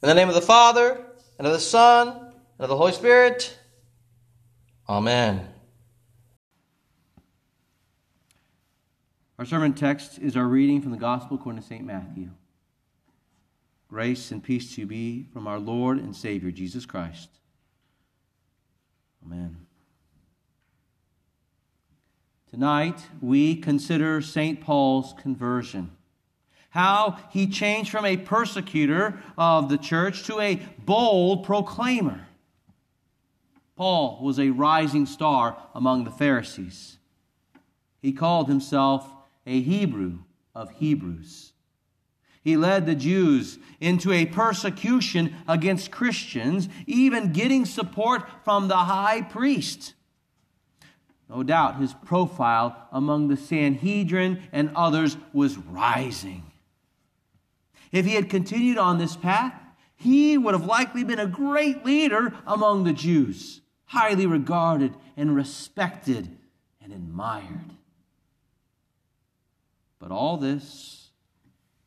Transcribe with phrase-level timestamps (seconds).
[0.00, 1.04] In the name of the Father,
[1.38, 3.58] and of the Son, and of the Holy Spirit.
[4.88, 5.48] Amen.
[9.40, 11.84] Our sermon text is our reading from the Gospel according to St.
[11.84, 12.30] Matthew.
[13.88, 17.30] Grace and peace to you be from our Lord and Savior, Jesus Christ.
[19.26, 19.66] Amen.
[22.48, 24.60] Tonight, we consider St.
[24.60, 25.90] Paul's conversion.
[26.70, 32.26] How he changed from a persecutor of the church to a bold proclaimer.
[33.76, 36.98] Paul was a rising star among the Pharisees.
[38.02, 39.10] He called himself
[39.46, 40.18] a Hebrew
[40.54, 41.52] of Hebrews.
[42.42, 49.22] He led the Jews into a persecution against Christians, even getting support from the high
[49.22, 49.94] priest.
[51.28, 56.42] No doubt his profile among the Sanhedrin and others was rising.
[57.92, 59.54] If he had continued on this path,
[59.96, 66.36] he would have likely been a great leader among the Jews, highly regarded and respected
[66.80, 67.74] and admired.
[69.98, 71.10] But all this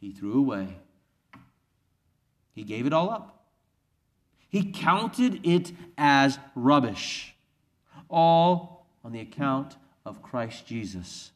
[0.00, 0.78] he threw away.
[2.52, 3.44] He gave it all up.
[4.48, 7.34] He counted it as rubbish,
[8.08, 11.32] all on the account of Christ Jesus.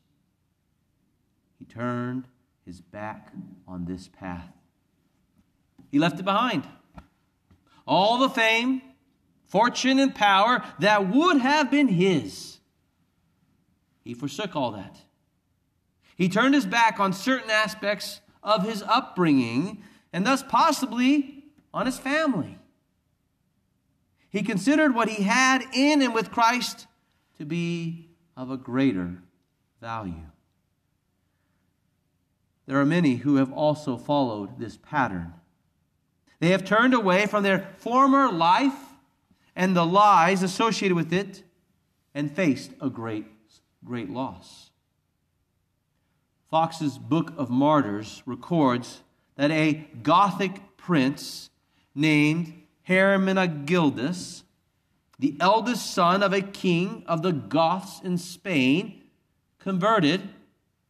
[1.58, 2.27] He turned
[2.71, 3.33] his back
[3.67, 4.53] on this path.
[5.91, 6.69] He left it behind.
[7.85, 8.81] All the fame,
[9.49, 12.59] fortune, and power that would have been his.
[14.05, 15.01] He forsook all that.
[16.15, 19.83] He turned his back on certain aspects of his upbringing
[20.13, 22.57] and thus possibly on his family.
[24.29, 26.87] He considered what he had in and with Christ
[27.39, 29.25] to be of a greater
[29.81, 30.30] value.
[32.71, 35.33] There are many who have also followed this pattern.
[36.39, 38.95] They have turned away from their former life
[39.57, 41.43] and the lies associated with it
[42.15, 43.27] and faced a great,
[43.85, 44.70] great loss.
[46.48, 49.03] Foxe's Book of Martyrs records
[49.35, 51.51] that a Gothic prince
[51.92, 52.53] named
[52.89, 54.45] Hermenegildas,
[55.19, 59.03] the eldest son of a king of the Goths in Spain,
[59.59, 60.29] converted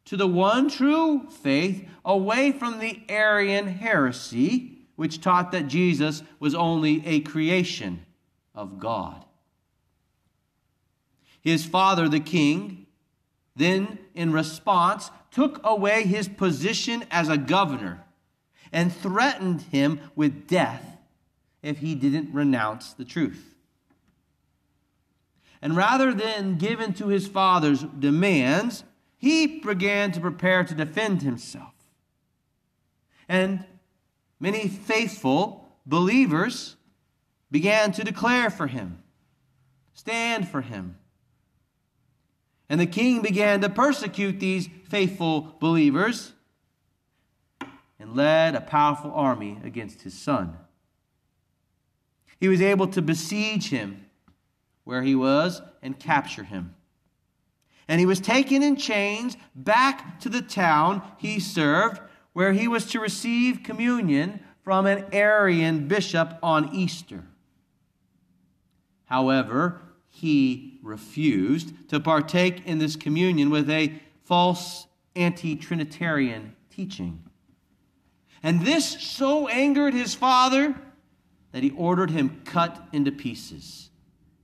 [0.07, 6.55] to the one true faith away from the Arian heresy, which taught that Jesus was
[6.55, 8.05] only a creation
[8.55, 9.25] of God.
[11.41, 12.87] His father, the king,
[13.57, 18.05] then, in response, took away his position as a governor
[18.73, 20.99] and threatened him with death
[21.63, 23.55] if he didn't renounce the truth.
[25.63, 28.85] And rather than give in to his father's demands,
[29.21, 31.75] he began to prepare to defend himself.
[33.29, 33.67] And
[34.41, 36.77] many faithful believers
[37.51, 39.03] began to declare for him,
[39.93, 40.97] stand for him.
[42.71, 46.33] And the king began to persecute these faithful believers
[47.99, 50.57] and led a powerful army against his son.
[52.39, 54.07] He was able to besiege him
[54.85, 56.75] where he was and capture him
[57.91, 62.01] and he was taken in chains back to the town he served,
[62.33, 67.25] where he was to receive communion from an Arian bishop on Easter.
[69.07, 74.87] However, he refused to partake in this communion with a false
[75.17, 77.25] anti Trinitarian teaching.
[78.41, 80.81] And this so angered his father
[81.51, 83.91] that he ordered him cut into pieces,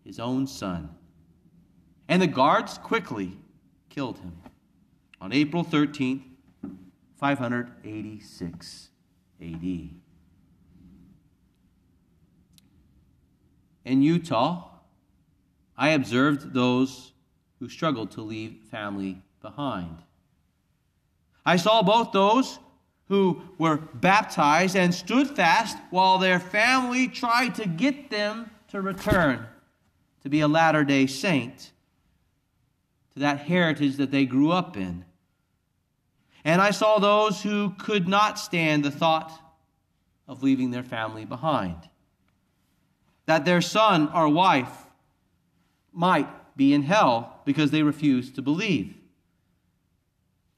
[0.03, 0.96] his own son.
[2.09, 3.37] And the guards quickly
[3.89, 4.37] killed him
[5.21, 6.23] on April 13th,
[7.17, 8.89] 586
[9.41, 9.91] AD.
[13.85, 14.69] In Utah,
[15.77, 17.13] I observed those
[17.59, 19.99] who struggled to leave family behind.
[21.45, 22.59] I saw both those
[23.09, 29.47] who were baptized and stood fast while their family tried to get them to return
[30.23, 31.73] to be a Latter day Saint
[33.17, 35.03] to that heritage that they grew up in.
[36.45, 39.33] And I saw those who could not stand the thought
[40.29, 41.77] of leaving their family behind.
[43.25, 44.85] That their son or wife
[45.95, 46.29] might
[46.59, 48.95] be in hell because they refused to believe.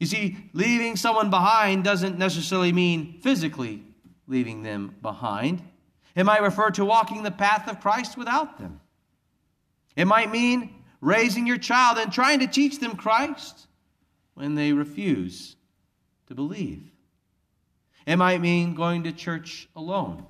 [0.01, 3.85] You see, leaving someone behind doesn't necessarily mean physically
[4.27, 5.63] leaving them behind.
[6.17, 8.81] It might refer to walking the path of Christ without them.
[9.95, 13.67] It might mean raising your child and trying to teach them Christ
[14.35, 15.57] when they refuse
[16.27, 16.91] to believe.
[18.07, 20.25] It might mean going to church alone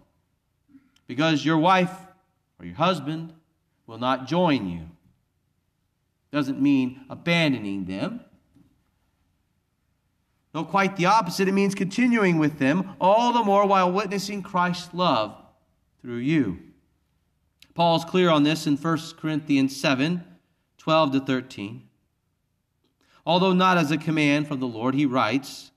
[1.06, 1.94] because your wife
[2.58, 3.32] or your husband
[3.86, 4.88] will not join you.
[6.30, 8.20] Doesn't mean abandoning them.
[10.54, 11.48] No, quite the opposite.
[11.48, 15.36] It means continuing with them, all the more while witnessing Christ's love
[16.02, 16.58] through you.
[17.74, 20.24] Paul's clear on this in 1 Corinthians 7
[20.88, 21.86] 12 to 13.
[23.26, 25.70] Although not as a command from the Lord, he writes,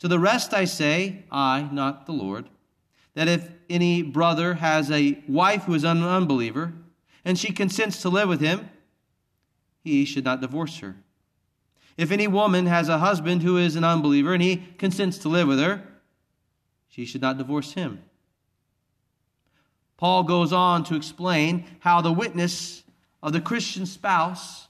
[0.00, 2.48] To the rest I say, I, not the Lord,
[3.14, 6.72] that if any brother has a wife who is an unbeliever,
[7.24, 8.68] and she consents to live with him,
[9.84, 10.96] he should not divorce her.
[11.96, 15.46] If any woman has a husband who is an unbeliever and he consents to live
[15.46, 15.80] with her,
[16.88, 18.02] she should not divorce him.
[19.96, 22.83] Paul goes on to explain how the witness
[23.24, 24.68] of the Christian spouse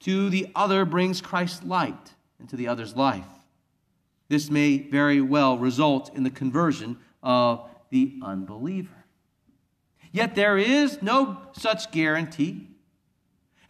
[0.00, 3.24] to the other brings Christ's light into the other's life.
[4.28, 9.06] This may very well result in the conversion of the unbeliever.
[10.12, 12.66] Yet there is no such guarantee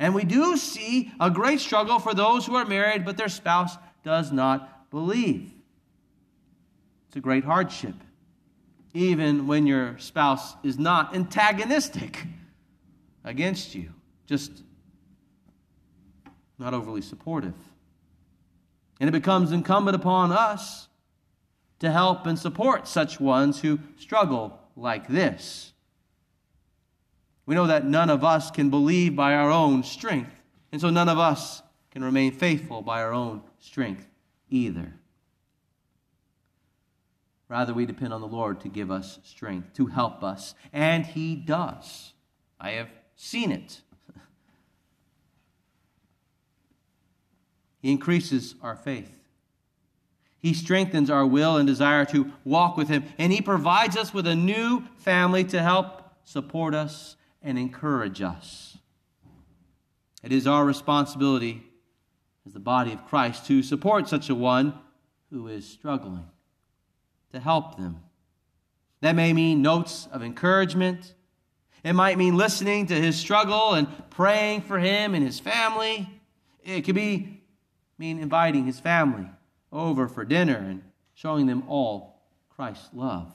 [0.00, 3.76] and we do see a great struggle for those who are married, but their spouse
[4.02, 5.52] does not believe.
[7.06, 7.96] It's a great hardship,
[8.94, 12.26] even when your spouse is not antagonistic
[13.24, 13.92] against you,
[14.26, 14.62] just
[16.58, 17.54] not overly supportive.
[19.00, 20.88] And it becomes incumbent upon us
[21.80, 25.72] to help and support such ones who struggle like this.
[27.46, 30.32] We know that none of us can believe by our own strength,
[30.70, 34.06] and so none of us can remain faithful by our own strength
[34.48, 34.94] either.
[37.48, 41.34] Rather, we depend on the Lord to give us strength, to help us, and He
[41.34, 42.12] does.
[42.60, 42.88] I have
[43.20, 43.82] seen it.
[47.82, 49.12] he increases our faith.
[50.38, 54.26] He strengthens our will and desire to walk with Him, and He provides us with
[54.26, 58.78] a new family to help support us and encourage us.
[60.22, 61.62] It is our responsibility
[62.46, 64.78] as the body of Christ to support such a one
[65.30, 66.24] who is struggling,
[67.32, 68.00] to help them.
[69.02, 71.14] That may mean notes of encouragement.
[71.82, 76.08] It might mean listening to his struggle and praying for him and his family.
[76.62, 77.42] It could be
[77.98, 79.26] mean inviting his family
[79.72, 80.82] over for dinner and
[81.14, 83.32] showing them all Christ's love.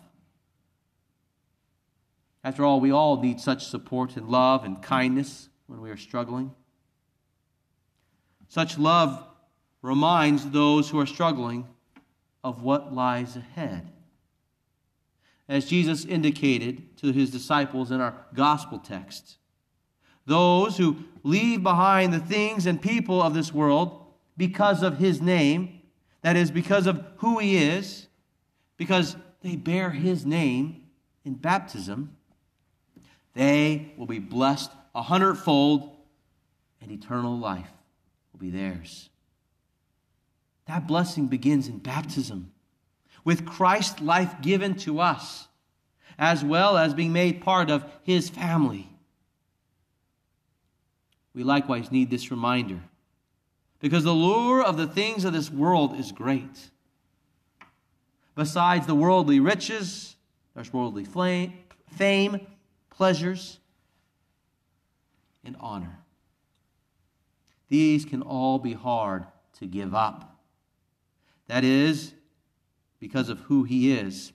[2.44, 6.51] After all, we all need such support and love and kindness when we are struggling.
[8.47, 9.25] Such love
[9.81, 11.68] reminds those who are struggling
[12.44, 13.92] of what lies ahead.
[15.47, 19.38] As Jesus indicated to his disciples in our gospel text,
[20.25, 24.06] those who leave behind the things and people of this world
[24.38, 25.81] because of his name,
[26.21, 28.07] that is, because of who he is,
[28.77, 30.83] because they bear his name
[31.24, 32.18] in baptism,
[33.33, 35.92] they will be blessed a hundredfold,
[36.81, 37.71] and eternal life
[38.31, 39.09] will be theirs.
[40.68, 42.51] That blessing begins in baptism,
[43.25, 45.50] with Christ's life given to us,
[46.18, 48.88] as well as being made part of his family.
[51.33, 52.80] We likewise need this reminder
[53.81, 56.69] because the lure of the things of this world is great.
[58.36, 60.16] Besides the worldly riches,
[60.54, 62.48] there's worldly fame,
[62.89, 63.59] pleasures,
[65.44, 65.99] and honor.
[67.68, 69.26] These can all be hard
[69.59, 70.40] to give up.
[71.47, 72.14] That is,
[72.99, 74.31] because of who He is.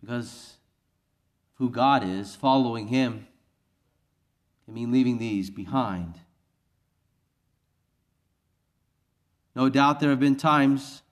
[0.00, 0.56] Because
[1.54, 3.26] of who God is, following Him
[4.64, 6.20] can mean leaving these behind.
[9.56, 11.02] No doubt there have been times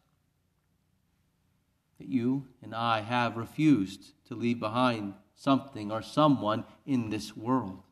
[1.99, 7.83] that you and I have refused to leave behind something or someone in this world.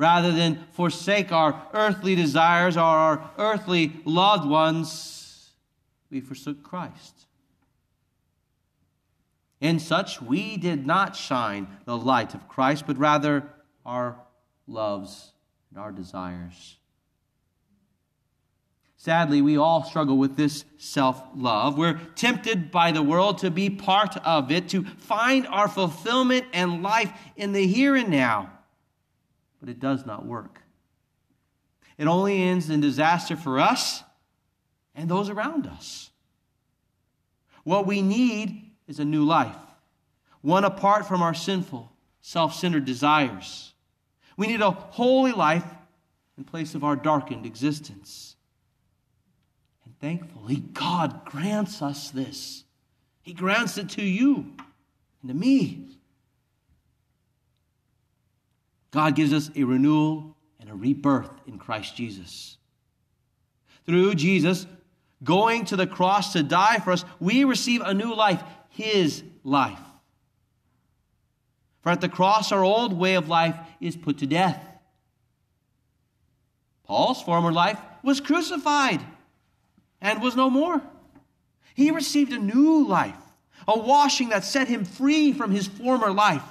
[0.00, 5.50] Rather than forsake our earthly desires or our earthly loved ones,
[6.10, 7.26] we forsook Christ.
[9.60, 13.46] In such, we did not shine the light of Christ, but rather
[13.84, 14.16] our
[14.66, 15.32] loves
[15.68, 16.78] and our desires.
[18.96, 21.76] Sadly, we all struggle with this self love.
[21.76, 26.82] We're tempted by the world to be part of it, to find our fulfillment and
[26.82, 28.50] life in the here and now.
[29.60, 30.62] But it does not work.
[31.98, 34.02] It only ends in disaster for us
[34.94, 36.10] and those around us.
[37.64, 39.56] What we need is a new life,
[40.40, 43.74] one apart from our sinful, self centered desires.
[44.36, 45.66] We need a holy life
[46.38, 48.36] in place of our darkened existence.
[49.84, 52.64] And thankfully, God grants us this.
[53.20, 54.54] He grants it to you
[55.20, 55.99] and to me.
[58.90, 62.58] God gives us a renewal and a rebirth in Christ Jesus.
[63.86, 64.66] Through Jesus
[65.22, 69.78] going to the cross to die for us, we receive a new life, His life.
[71.82, 74.62] For at the cross, our old way of life is put to death.
[76.84, 79.00] Paul's former life was crucified
[80.00, 80.82] and was no more.
[81.74, 83.16] He received a new life,
[83.68, 86.42] a washing that set him free from his former life.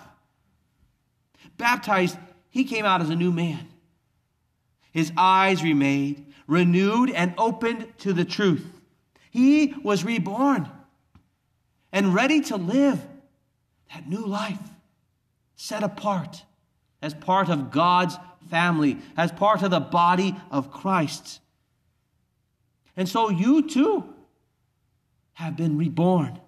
[1.58, 2.17] Baptized,
[2.50, 3.68] he came out as a new man.
[4.91, 8.65] His eyes remained renewed and opened to the truth.
[9.29, 10.68] He was reborn
[11.94, 13.00] and ready to live
[13.94, 14.60] that new life,
[15.56, 16.44] set apart
[17.01, 18.18] as part of God's
[18.50, 21.39] family, as part of the body of Christ.
[22.98, 24.12] And so you too
[25.34, 26.39] have been reborn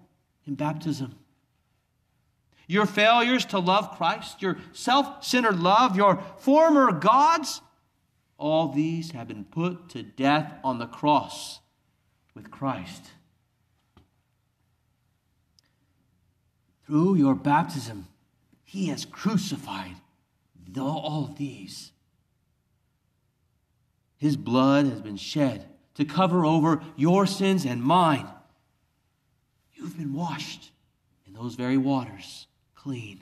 [0.47, 1.15] in baptism.
[2.71, 7.59] Your failures to love Christ, your self centered love, your former gods,
[8.37, 11.59] all these have been put to death on the cross
[12.33, 13.07] with Christ.
[16.85, 18.07] Through your baptism,
[18.63, 19.97] He has crucified
[20.79, 21.91] all of these.
[24.15, 28.29] His blood has been shed to cover over your sins and mine.
[29.73, 30.71] You've been washed
[31.27, 32.47] in those very waters
[32.81, 33.21] clean.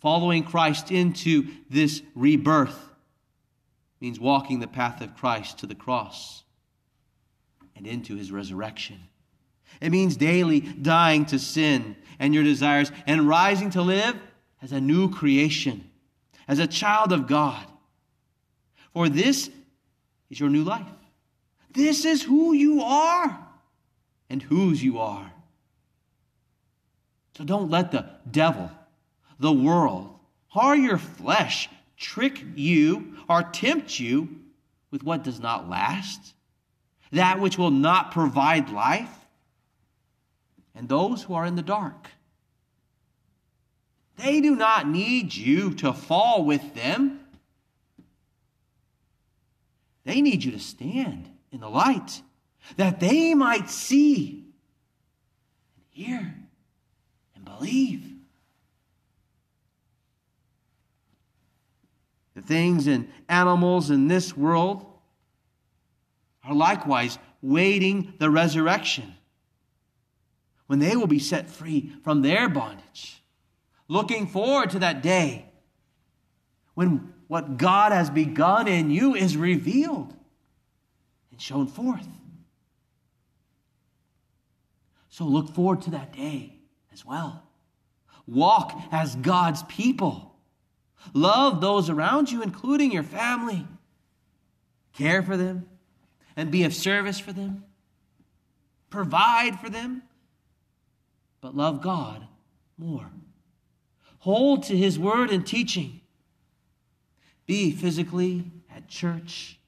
[0.00, 2.78] Following Christ into this rebirth
[4.00, 6.44] means walking the path of Christ to the cross
[7.76, 9.00] and into his resurrection.
[9.80, 14.16] It means daily dying to sin and your desires and rising to live
[14.60, 15.90] as a new creation,
[16.46, 17.66] as a child of God.
[18.92, 19.50] For this
[20.30, 20.86] is your new life.
[21.72, 23.48] This is who you are
[24.28, 25.31] and whose you are.
[27.36, 28.70] So don't let the devil,
[29.38, 30.18] the world,
[30.54, 34.40] or your flesh trick you or tempt you
[34.90, 36.34] with what does not last,
[37.12, 39.08] that which will not provide life,
[40.74, 42.08] and those who are in the dark.
[44.16, 47.20] They do not need you to fall with them.
[50.04, 52.22] They need you to stand in the light
[52.76, 54.44] that they might see
[55.76, 56.41] and hear
[57.62, 58.10] believe.
[62.34, 64.86] The things and animals in this world
[66.44, 69.14] are likewise waiting the resurrection
[70.66, 73.22] when they will be set free from their bondage.
[73.86, 75.46] Looking forward to that day
[76.74, 80.16] when what God has begun in you is revealed
[81.30, 82.08] and shown forth.
[85.10, 86.54] So look forward to that day
[86.92, 87.42] as well.
[88.26, 90.32] Walk as God's people
[91.14, 93.66] Love those around you, including your family.
[94.92, 95.66] Care for them
[96.36, 97.64] and be of service for them.
[98.90, 100.02] Provide for them.
[101.40, 102.26] But love God
[102.78, 103.10] more.
[104.20, 106.00] Hold to His word and teaching.
[107.46, 109.58] Be physically at church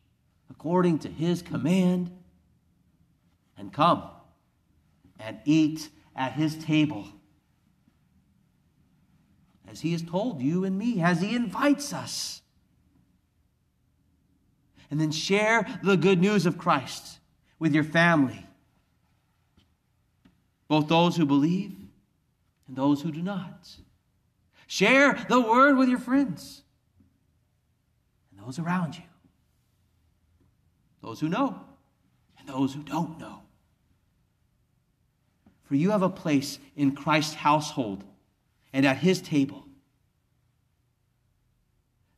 [0.48, 2.10] according to His command.
[3.58, 4.04] And come
[5.18, 7.08] and eat at His table
[9.74, 12.42] as He has told you and me, as He invites us.
[14.88, 17.18] And then share the good news of Christ
[17.58, 18.46] with your family,
[20.68, 21.74] both those who believe
[22.68, 23.68] and those who do not.
[24.68, 26.62] Share the word with your friends
[28.30, 29.02] and those around you,
[31.02, 31.60] those who know
[32.38, 33.40] and those who don't know.
[35.64, 38.04] For you have a place in Christ's household
[38.74, 39.64] and at his table.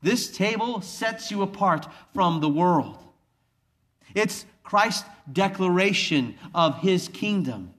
[0.02, 2.98] This table sets you apart from the world.
[4.14, 7.74] It's Christ's declaration of his kingdom.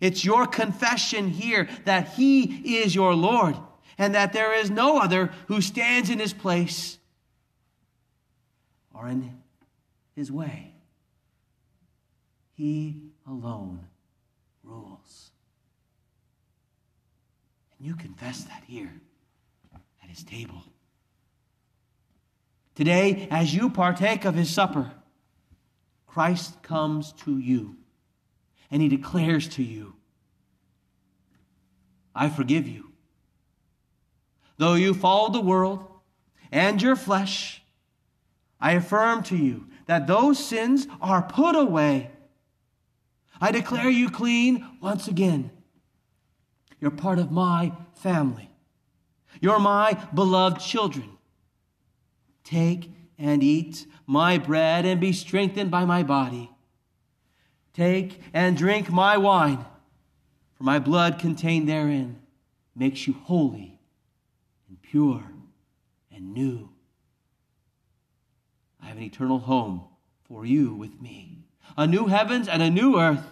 [0.00, 3.56] It's your confession here that he is your Lord
[3.96, 6.98] and that there is no other who stands in his place
[8.94, 9.38] or in
[10.14, 10.74] his way.
[12.52, 13.86] He alone
[14.62, 15.29] rules.
[17.80, 18.92] You confess that here
[20.02, 20.62] at his table.
[22.74, 24.92] Today, as you partake of his supper,
[26.06, 27.76] Christ comes to you
[28.70, 29.94] and he declares to you,
[32.14, 32.92] I forgive you.
[34.58, 35.86] Though you followed the world
[36.52, 37.60] and your flesh
[38.60, 42.10] I affirm to you that those sins are put away.
[43.40, 45.50] I declare you clean once again.
[46.80, 48.50] You're part of my family.
[49.40, 51.18] You're my beloved children.
[52.42, 56.50] Take and eat my bread and be strengthened by my body.
[57.74, 59.64] Take and drink my wine,
[60.54, 62.20] for my blood contained therein
[62.74, 63.78] makes you holy
[64.68, 65.22] and pure
[66.10, 66.70] and new.
[68.82, 69.84] I have an eternal home
[70.24, 71.44] for you with me,
[71.76, 73.26] a new heavens and a new earth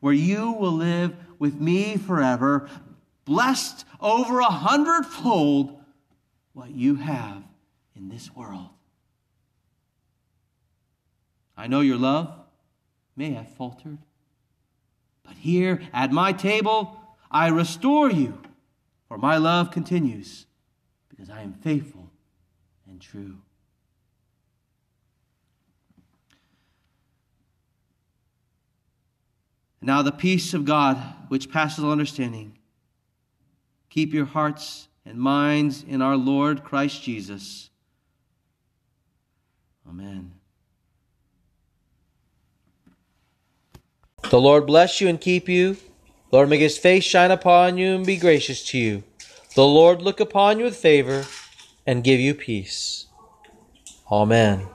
[0.00, 2.68] where you will live with me forever,
[3.24, 5.78] blessed over a hundredfold
[6.52, 7.42] what you have
[7.94, 8.70] in this world.
[11.56, 12.32] I know your love
[13.16, 13.98] may have faltered,
[15.24, 18.40] but here at my table I restore you,
[19.08, 20.46] for my love continues
[21.08, 22.10] because I am faithful
[22.88, 23.38] and true.
[29.88, 32.58] Now, the peace of God, which passes all understanding,
[33.88, 37.70] keep your hearts and minds in our Lord Christ Jesus.
[39.88, 40.32] Amen.
[44.28, 45.78] The Lord bless you and keep you.
[46.30, 49.04] Lord, make his face shine upon you and be gracious to you.
[49.54, 51.24] The Lord look upon you with favor
[51.86, 53.06] and give you peace.
[54.12, 54.68] Amen.